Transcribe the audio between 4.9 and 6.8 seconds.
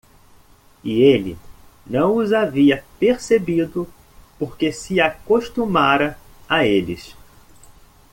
acostumara a